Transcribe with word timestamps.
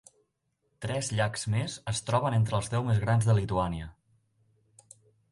Tres 0.83 1.09
llacs 1.17 1.43
més 1.55 1.75
es 1.91 2.01
troben 2.07 2.37
entre 2.37 2.57
els 2.59 2.69
deu 2.75 2.85
més 2.87 3.01
grans 3.03 3.27
de 3.27 3.35
Lituània. 3.41 3.91